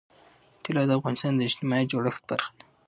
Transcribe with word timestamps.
طلا 0.63 0.83
د 0.87 0.91
افغانستان 0.99 1.33
د 1.35 1.41
اجتماعي 1.49 1.85
جوړښت 1.91 2.21
برخه 2.29 2.51
ده. 2.57 2.63